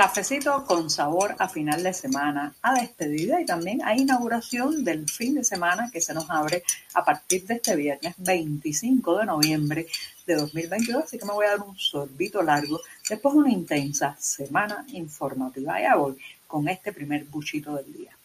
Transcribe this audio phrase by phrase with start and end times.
[0.00, 5.34] Cafecito con sabor a final de semana, a despedida y también a inauguración del fin
[5.34, 6.62] de semana que se nos abre
[6.94, 9.86] a partir de este viernes 25 de noviembre
[10.26, 11.04] de 2022.
[11.04, 15.78] Así que me voy a dar un sorbito largo después de una intensa semana informativa.
[15.78, 18.16] Ya voy con este primer buchito del día.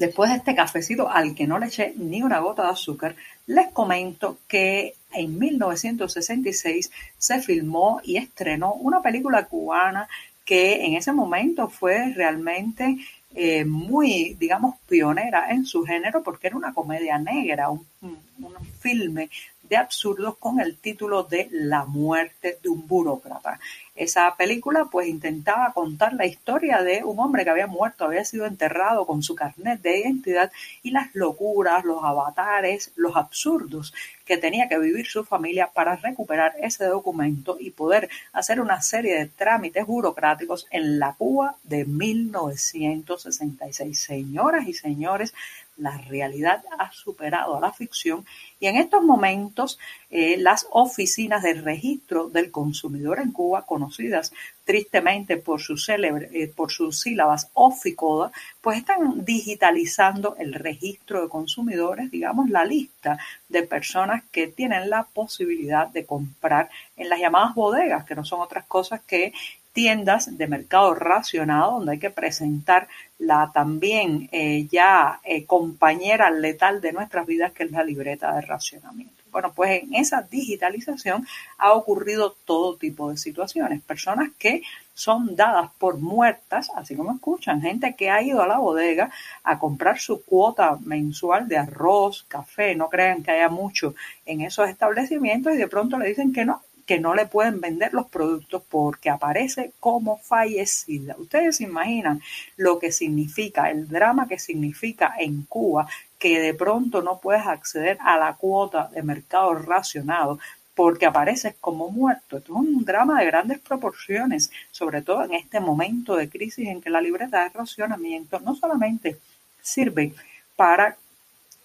[0.00, 3.14] Después de este cafecito al que no le eché ni una gota de azúcar,
[3.46, 10.08] les comento que en 1966 se filmó y estrenó una película cubana
[10.42, 12.96] que en ese momento fue realmente
[13.34, 19.28] eh, muy, digamos, pionera en su género porque era una comedia negra, un, un filme
[19.70, 23.60] de absurdos con el título de La muerte de un burócrata.
[23.94, 28.46] Esa película pues intentaba contar la historia de un hombre que había muerto, había sido
[28.46, 30.50] enterrado con su carnet de identidad
[30.82, 33.94] y las locuras, los avatares, los absurdos
[34.24, 39.18] que tenía que vivir su familia para recuperar ese documento y poder hacer una serie
[39.18, 44.00] de trámites burocráticos en la Cuba de 1966.
[44.00, 45.34] Señoras y señores,
[45.80, 48.24] la realidad ha superado a la ficción
[48.58, 49.78] y en estos momentos
[50.10, 54.32] eh, las oficinas de registro del consumidor en Cuba, conocidas
[54.64, 61.28] tristemente por, su célebre, eh, por sus sílabas OFICODA, pues están digitalizando el registro de
[61.28, 67.54] consumidores, digamos la lista de personas que tienen la posibilidad de comprar en las llamadas
[67.54, 69.32] bodegas, que no son otras cosas que
[69.72, 72.88] tiendas de mercado racionado donde hay que presentar
[73.20, 78.40] la también eh, ya eh, compañera letal de nuestras vidas que es la libreta de
[78.40, 79.20] racionamiento.
[79.30, 81.26] Bueno, pues en esa digitalización
[81.58, 83.80] ha ocurrido todo tipo de situaciones.
[83.82, 84.62] Personas que
[84.94, 89.10] son dadas por muertas, así como escuchan, gente que ha ido a la bodega
[89.44, 93.94] a comprar su cuota mensual de arroz, café, no crean que haya mucho
[94.26, 97.94] en esos establecimientos y de pronto le dicen que no, que no le pueden vender
[97.94, 101.14] los productos porque aparece como fallecida.
[101.18, 102.20] Ustedes se imaginan
[102.56, 105.86] lo que significa, el drama que significa en Cuba
[106.18, 110.40] que de pronto no puedes acceder a la cuota de mercado racionado
[110.74, 112.38] porque apareces como muerto.
[112.38, 116.80] Esto es un drama de grandes proporciones, sobre todo en este momento de crisis en
[116.80, 119.16] que la libreta de racionamiento no solamente
[119.62, 120.12] sirve
[120.56, 120.96] para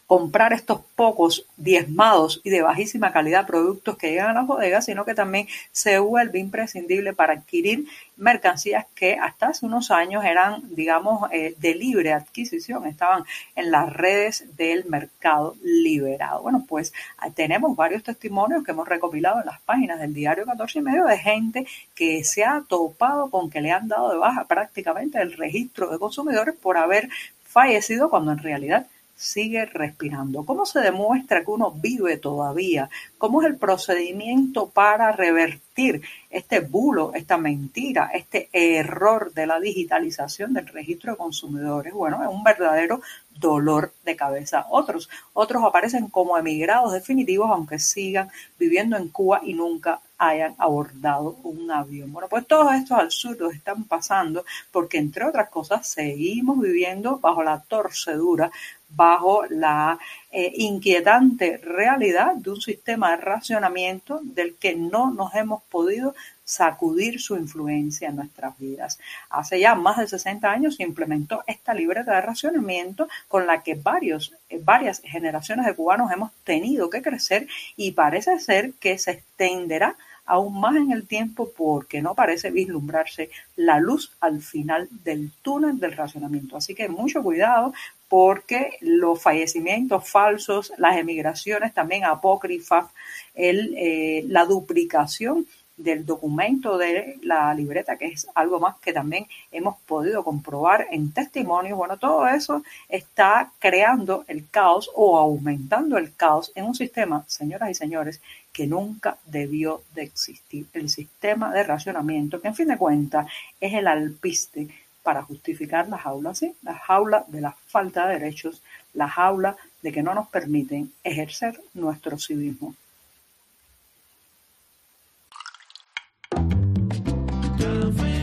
[0.07, 5.03] comprar estos pocos diezmados y de bajísima calidad productos que llegan a las bodegas, sino
[5.03, 11.29] que también se vuelve imprescindible para adquirir mercancías que hasta hace unos años eran, digamos,
[11.31, 13.23] eh, de libre adquisición, estaban
[13.55, 16.43] en las redes del mercado liberado.
[16.43, 16.93] Bueno, pues
[17.33, 21.17] tenemos varios testimonios que hemos recopilado en las páginas del diario 14 y medio de
[21.17, 25.89] gente que se ha topado con que le han dado de baja prácticamente el registro
[25.89, 27.09] de consumidores por haber
[27.43, 30.45] fallecido cuando en realidad sigue respirando.
[30.45, 32.89] ¿Cómo se demuestra que uno vive todavía?
[33.17, 40.53] ¿Cómo es el procedimiento para revertir este bulo, esta mentira, este error de la digitalización
[40.53, 41.93] del registro de consumidores?
[41.93, 43.01] Bueno, es un verdadero
[43.39, 44.65] dolor de cabeza.
[44.69, 51.37] Otros, otros aparecen como emigrados definitivos, aunque sigan viviendo en Cuba y nunca hayan abordado
[51.43, 52.11] un avión.
[52.11, 57.61] Bueno, pues todos estos absurdos están pasando porque, entre otras cosas, seguimos viviendo bajo la
[57.61, 58.51] torcedura
[58.89, 59.99] bajo la
[60.31, 67.19] eh, inquietante realidad de un sistema de racionamiento del que no nos hemos podido sacudir
[67.19, 68.99] su influencia en nuestras vidas.
[69.29, 73.73] Hace ya más de 60 años se implementó esta libreta de racionamiento con la que
[73.75, 79.11] varios, eh, varias generaciones de cubanos hemos tenido que crecer y parece ser que se
[79.11, 85.31] extenderá aún más en el tiempo porque no parece vislumbrarse la luz al final del
[85.41, 86.57] túnel del racionamiento.
[86.57, 87.73] Así que mucho cuidado
[88.07, 92.85] porque los fallecimientos falsos, las emigraciones también apócrifas,
[93.33, 95.45] el, eh, la duplicación
[95.77, 101.11] del documento de la libreta, que es algo más que también hemos podido comprobar en
[101.11, 101.77] testimonios.
[101.77, 107.69] Bueno, todo eso está creando el caos o aumentando el caos en un sistema, señoras
[107.69, 108.21] y señores,
[108.53, 110.65] que nunca debió de existir.
[110.73, 113.27] El sistema de racionamiento, que en fin de cuentas
[113.59, 114.69] es el alpiste
[115.05, 116.55] para justificar la jaula, ¿sí?
[116.63, 118.63] La jaula de la falta de derechos,
[118.95, 122.73] la jaula de que no nos permiten ejercer nuestro civismo.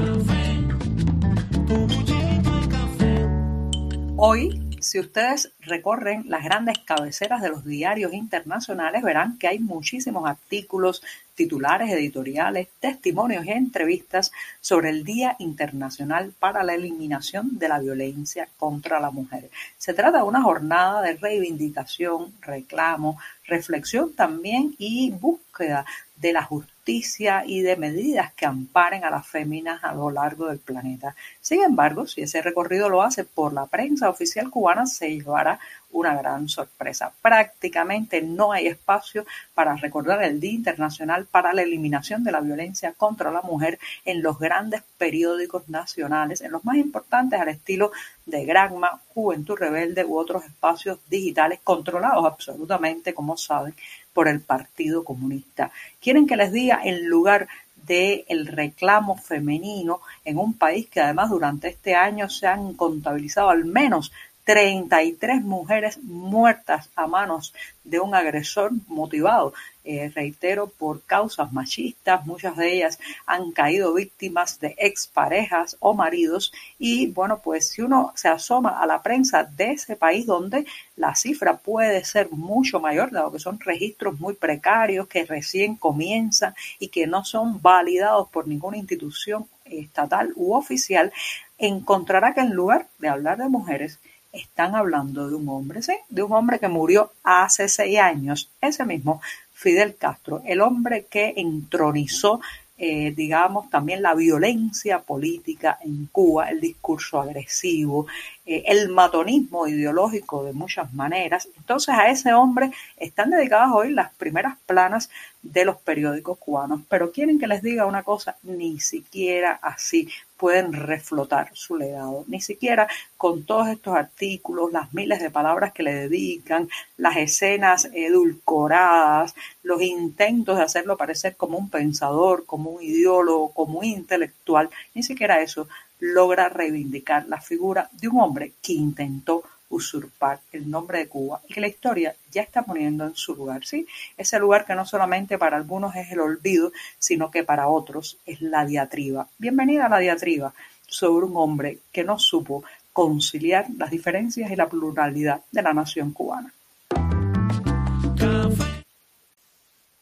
[4.19, 10.29] Hoy si ustedes recorren las grandes cabeceras de los diarios internacionales, verán que hay muchísimos
[10.29, 11.03] artículos,
[11.35, 18.49] titulares editoriales, testimonios y entrevistas sobre el Día Internacional para la Eliminación de la Violencia
[18.59, 19.51] contra la Mujer.
[19.77, 25.85] Se trata de una jornada de reivindicación, reclamo, reflexión también y búsqueda
[26.17, 30.59] de la justicia y de medidas que amparen a las féminas a lo largo del
[30.59, 31.17] planeta.
[31.41, 35.59] Sin embargo, si ese recorrido lo hace por la prensa oficial cubana, se llevará
[35.91, 37.13] una gran sorpresa.
[37.21, 42.93] Prácticamente no hay espacio para recordar el Día Internacional para la Eliminación de la Violencia
[42.93, 47.91] contra la Mujer en los grandes periódicos nacionales, en los más importantes al estilo
[48.27, 53.75] de Granma, Juventud Rebelde u otros espacios digitales controlados absolutamente, como saben,
[54.17, 55.71] por el Partido Comunista.
[56.01, 57.49] Quieren que les diga en lugar
[57.87, 63.51] del el reclamo femenino en un país que además durante este año se han contabilizado
[63.51, 64.13] al menos
[64.47, 67.53] 33 mujeres muertas a manos
[67.83, 69.53] de un agresor motivado,
[69.83, 72.25] eh, reitero, por causas machistas.
[72.27, 76.53] Muchas de ellas han caído víctimas de exparejas o maridos.
[76.79, 80.65] Y bueno, pues si uno se asoma a la prensa de ese país donde
[80.95, 86.55] la cifra puede ser mucho mayor, dado que son registros muy precarios que recién comienzan
[86.79, 91.13] y que no son validados por ninguna institución estatal u oficial,
[91.59, 93.99] encontrará que en lugar de hablar de mujeres,
[94.37, 95.95] están hablando de un hombre, ¿sí?
[96.09, 99.21] De un hombre que murió hace seis años, ese mismo
[99.53, 102.41] Fidel Castro, el hombre que entronizó
[102.79, 108.07] eh, digamos, también la violencia política en Cuba, el discurso agresivo,
[108.45, 111.49] eh, el matonismo ideológico de muchas maneras.
[111.57, 115.09] Entonces a ese hombre están dedicadas hoy las primeras planas
[115.53, 116.81] de los periódicos cubanos.
[116.89, 122.41] Pero quieren que les diga una cosa, ni siquiera así pueden reflotar su legado, ni
[122.41, 129.35] siquiera con todos estos artículos, las miles de palabras que le dedican, las escenas edulcoradas,
[129.63, 135.03] los intentos de hacerlo parecer como un pensador, como un ideólogo, como un intelectual, ni
[135.03, 135.69] siquiera eso
[136.01, 141.55] logra reivindicar la figura de un hombre que intentó usurpar el nombre de Cuba y
[141.55, 143.87] que la historia ya está poniendo en su lugar, ¿sí?
[144.17, 148.41] Ese lugar que no solamente para algunos es el olvido, sino que para otros es
[148.41, 149.29] la diatriba.
[149.39, 150.55] Bienvenida a la diatriba
[150.87, 156.13] sobre un hombre que no supo conciliar las diferencias y la pluralidad de la nación
[156.13, 156.53] cubana.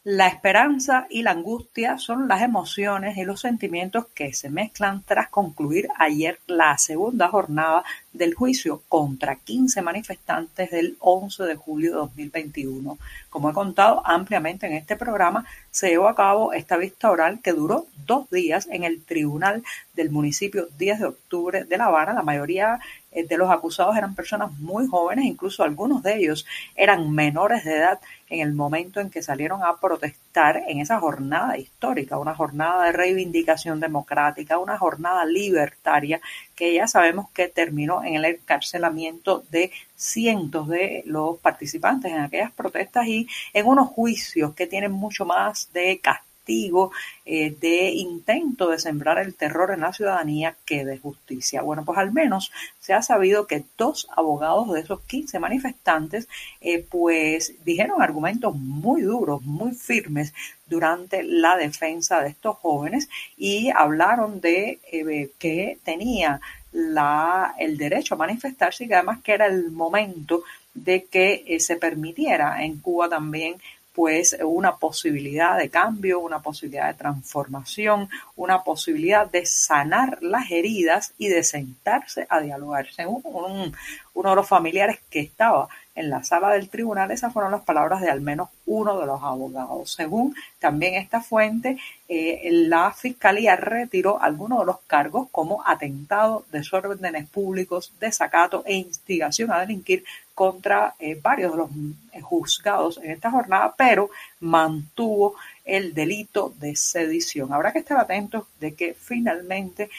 [0.07, 5.29] La esperanza y la angustia son las emociones y los sentimientos que se mezclan tras
[5.29, 11.97] concluir ayer la segunda jornada del juicio contra 15 manifestantes del 11 de julio de
[11.97, 12.99] 2021.
[13.31, 17.53] Como he contado ampliamente en este programa, se llevó a cabo esta vista oral que
[17.53, 19.63] duró dos días en el tribunal
[19.95, 22.13] del municipio 10 de octubre de La Habana.
[22.13, 22.79] La mayoría
[23.23, 26.45] de los acusados eran personas muy jóvenes, incluso algunos de ellos
[26.75, 31.57] eran menores de edad en el momento en que salieron a protestar en esa jornada
[31.57, 36.19] histórica, una jornada de reivindicación democrática, una jornada libertaria
[36.55, 42.51] que ya sabemos que terminó en el encarcelamiento de cientos de los participantes en aquellas
[42.51, 48.77] protestas y en unos juicios que tienen mucho más de castigo eh, de intento de
[48.77, 51.61] sembrar el terror en la ciudadanía que de justicia.
[51.61, 56.27] Bueno, pues al menos se ha sabido que dos abogados de esos 15 manifestantes
[56.61, 60.33] eh, pues dijeron argumentos muy duros, muy firmes
[60.67, 66.39] durante la defensa de estos jóvenes y hablaron de eh, que tenía
[66.71, 71.77] la, el derecho a manifestarse y que además que era el momento de que se
[71.77, 73.55] permitiera en Cuba también
[73.95, 81.13] pues una posibilidad de cambio, una posibilidad de transformación, una posibilidad de sanar las heridas
[81.17, 82.87] y de sentarse a dialogar.
[82.91, 83.73] Según
[84.13, 88.01] uno de los familiares que estaba en la sala del tribunal, esas fueron las palabras
[88.01, 89.93] de al menos uno de los abogados.
[89.93, 91.77] Según también esta fuente,
[92.09, 99.51] eh, la fiscalía retiró algunos de los cargos como atentado, desórdenes públicos, desacato e instigación
[99.51, 101.69] a delinquir contra eh, varios de los
[102.11, 104.09] eh, juzgados en esta jornada, pero
[104.41, 107.53] mantuvo el delito de sedición.
[107.53, 109.89] Habrá que estar atentos de que finalmente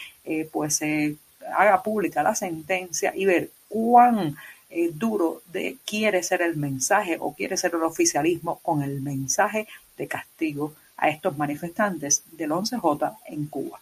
[0.51, 1.15] pues se
[1.57, 4.35] haga pública la sentencia y ver cuán
[4.77, 9.67] eh, duro de quiere ser el mensaje o quiere ser el oficialismo con el mensaje
[9.97, 13.79] de castigo a estos manifestantes del 11J en Cuba.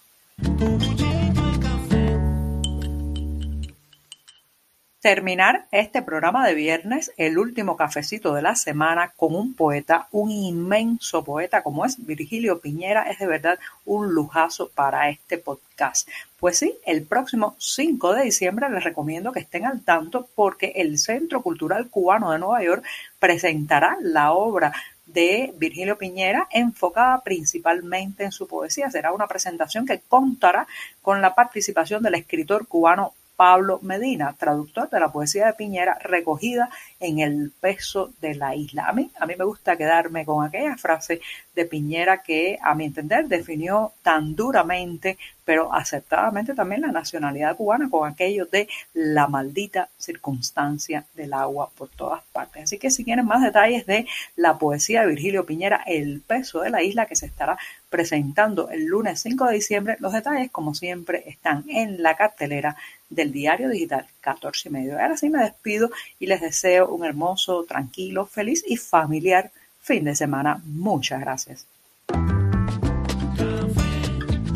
[5.06, 10.32] Terminar este programa de viernes, el último cafecito de la semana, con un poeta, un
[10.32, 16.10] inmenso poeta como es Virgilio Piñera, es de verdad un lujazo para este podcast.
[16.40, 20.98] Pues sí, el próximo 5 de diciembre les recomiendo que estén al tanto porque el
[20.98, 22.84] Centro Cultural Cubano de Nueva York
[23.20, 24.74] presentará la obra
[25.06, 28.90] de Virgilio Piñera, enfocada principalmente en su poesía.
[28.90, 30.66] Será una presentación que contará
[31.04, 36.70] con la participación del escritor cubano Pablo Medina, traductor de la poesía de Piñera recogida
[37.00, 38.88] en el peso de la isla.
[38.88, 41.22] A mí, a mí me gusta quedarme con aquella frase
[41.54, 47.90] de Piñera que, a mi entender, definió tan duramente, pero aceptadamente también la nacionalidad cubana
[47.90, 52.64] con aquello de la maldita circunstancia del agua por todas partes.
[52.64, 56.70] Así que si quieren más detalles de la poesía de Virgilio Piñera, El peso de
[56.70, 57.58] la isla, que se estará
[57.90, 62.76] presentando el lunes 5 de diciembre, los detalles, como siempre, están en la cartelera
[63.10, 65.00] del diario digital 14 y medio.
[65.00, 70.16] Ahora sí me despido y les deseo un hermoso, tranquilo, feliz y familiar fin de
[70.16, 70.62] semana.
[70.66, 71.68] Muchas gracias.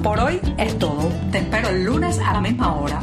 [0.03, 1.12] Por hoy es todo.
[1.32, 3.01] Te espero el lunes a la misma hora.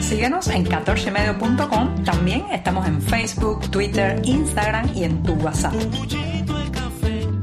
[0.00, 2.04] Síguenos en 14medio.com.
[2.04, 5.74] También estamos en Facebook, Twitter, Instagram y en tu WhatsApp.